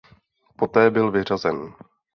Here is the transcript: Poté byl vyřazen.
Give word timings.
Poté 0.55 0.91
byl 0.91 1.11
vyřazen. 1.11 1.73